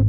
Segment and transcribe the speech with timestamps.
[0.00, 0.08] Been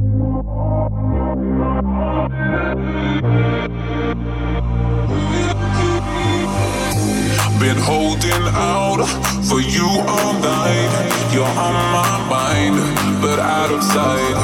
[7.76, 9.04] holding out
[9.44, 10.88] for you all night.
[11.34, 12.80] You're on my mind,
[13.20, 14.34] but out of sight.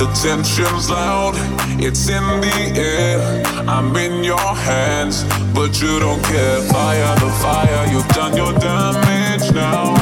[0.00, 1.36] The tension's loud,
[1.80, 3.44] it's in the air.
[3.68, 5.22] I'm in your hands,
[5.54, 6.60] but you don't care.
[6.62, 10.01] Fire the fire, you've done your damage now.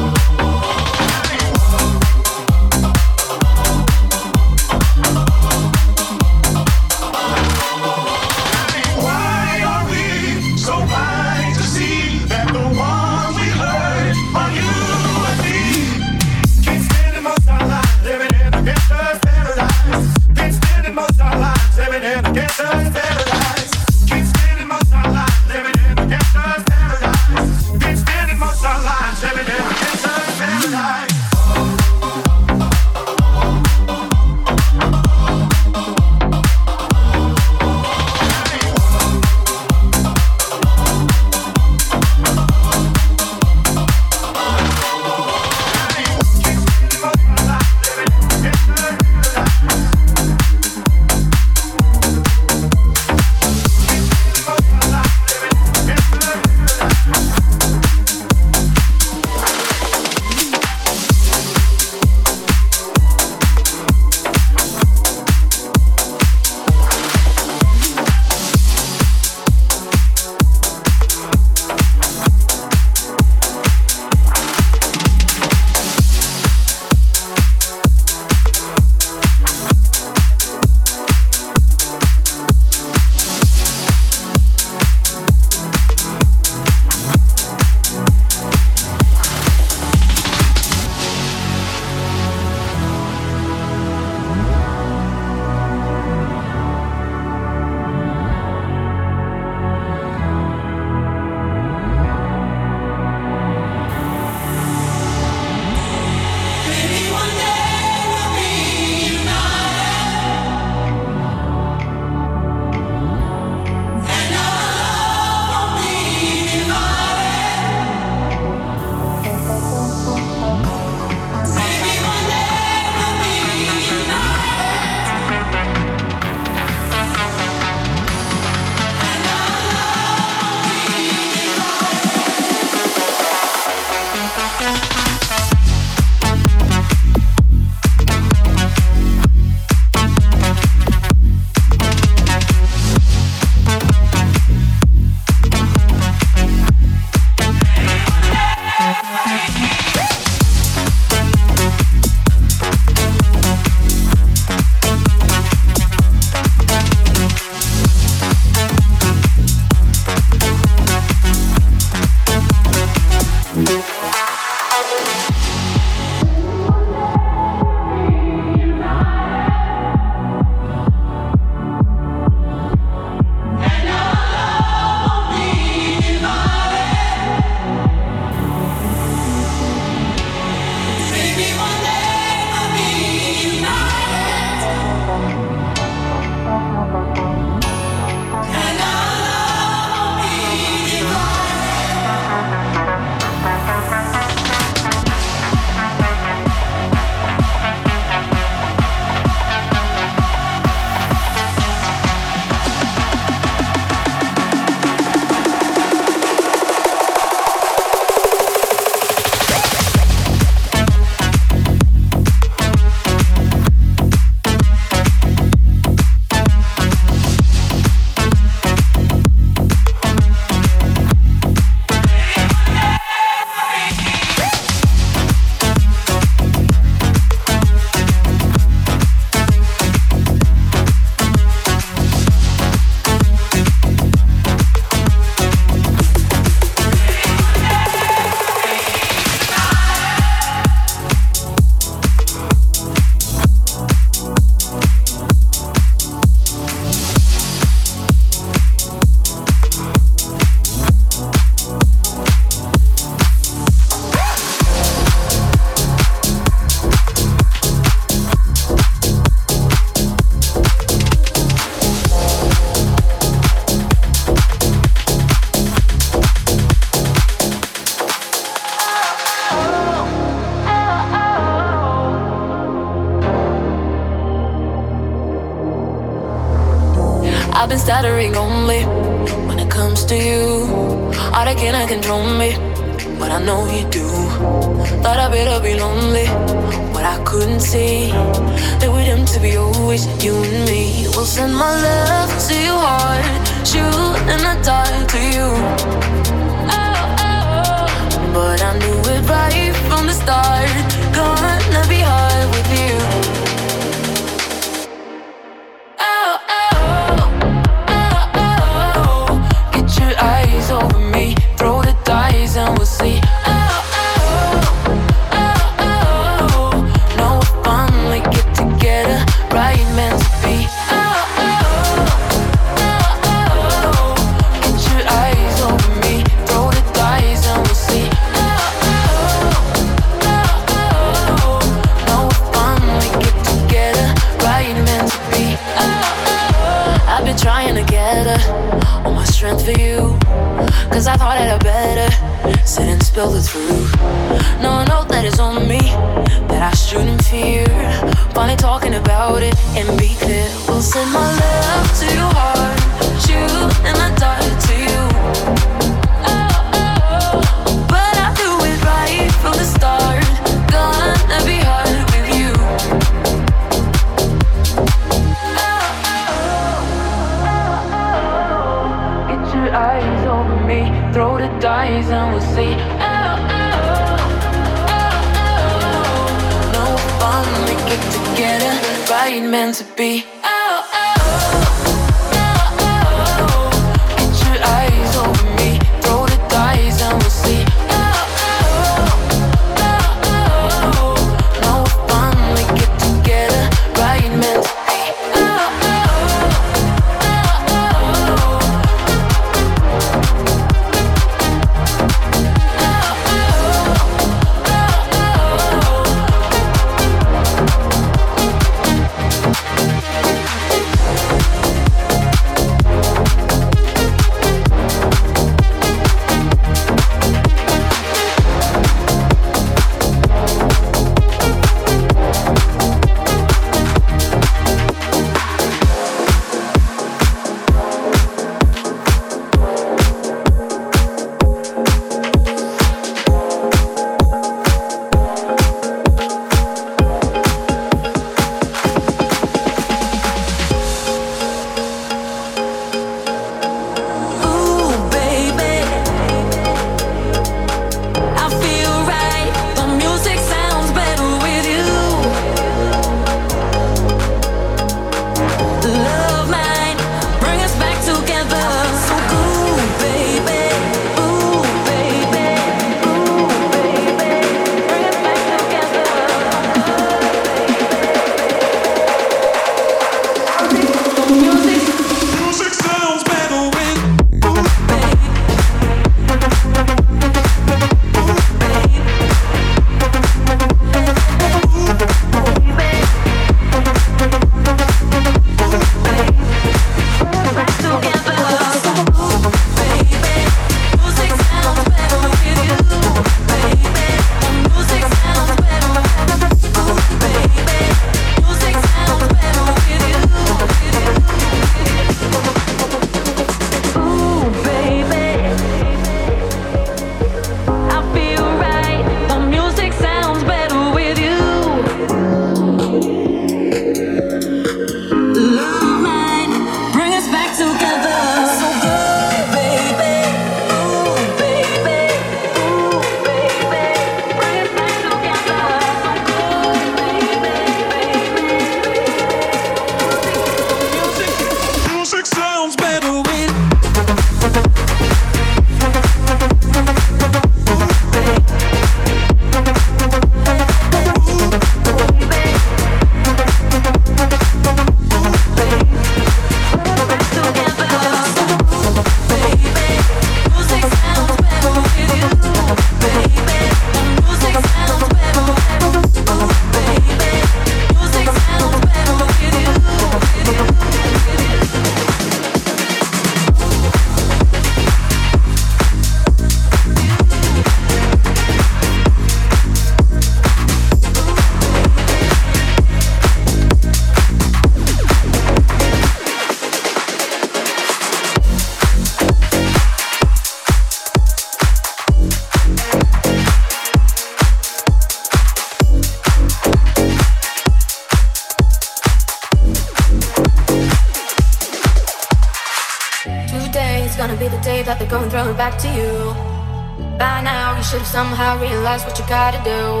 [598.08, 600.00] Somehow realize what you gotta do.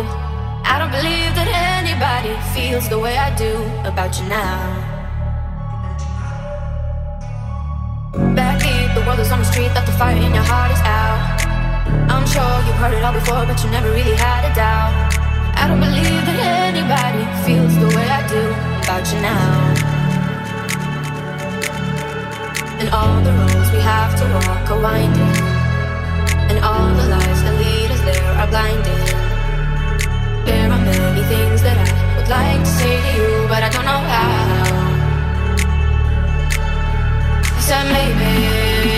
[0.64, 1.44] I don't believe that
[1.76, 3.52] anybody feels the way I do
[3.84, 4.64] about you now.
[8.32, 11.20] Backbeat, the world is on the street, that the fire in your heart is out.
[12.08, 15.12] I'm sure you've heard it all before, but you never really had a doubt.
[15.60, 18.42] I don't believe that anybody feels the way I do
[18.88, 19.52] about you now.
[22.80, 25.58] And all the roads we have to walk are winding.
[26.48, 27.57] And all the lies that
[28.12, 29.04] there are blinding.
[30.46, 33.84] There are many things that I would like to say to you, but I don't
[33.84, 34.68] know how.
[37.70, 38.97] I maybe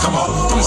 [0.00, 0.65] come on.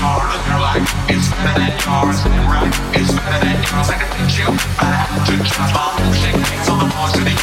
[0.00, 2.20] part of your life is better than yours.
[2.26, 3.88] And right is better than yours.
[3.88, 5.96] I can teach you how to transform
[7.16, 7.36] to the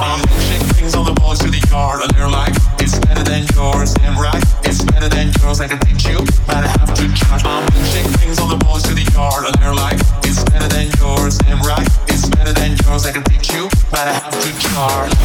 [0.00, 3.24] I can teach things on the floor to the part of your life is better
[3.24, 3.94] than yours.
[4.02, 5.60] And right is better than yours.
[5.60, 8.94] I can teach you how to have to transform shake things on the floor to
[8.94, 11.38] the part of your life is better than yours.
[11.46, 13.06] And right is better than yours.
[13.06, 15.17] I can teach you how to have to charge.